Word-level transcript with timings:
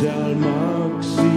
Sal 0.00 0.34
Maxi. 0.34 1.29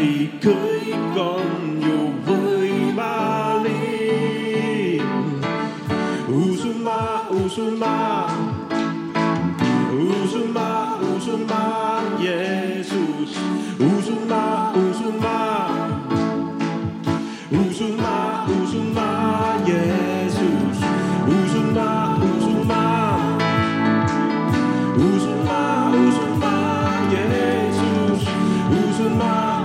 bị 0.00 0.26
cưới 0.42 0.94
con 1.16 1.80
dù 1.80 2.08
với 2.26 2.70
ba 2.96 3.54
ly 3.64 4.98
Uzuma 6.28 7.28
Uzuma 7.30 8.28
Uzuma 9.92 10.98
Uzuma 11.14 11.64
Jesus 12.22 13.32
Uzuma 13.78 14.72
Uzuma 14.74 15.68
Uzuma 17.50 18.46
Uzuma 18.62 19.10
Jesus 19.66 20.78
Uzuma 21.36 22.16
Uzuma 22.30 22.84
Uzuma 24.96 25.92
Uzuma 25.92 26.54
Jesus 27.12 28.22
Uzuma 28.70 29.59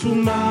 to 0.00 0.14
my 0.14 0.49